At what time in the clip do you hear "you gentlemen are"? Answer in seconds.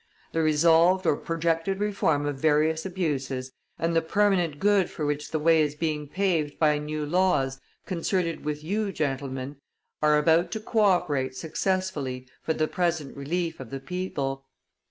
8.63-10.17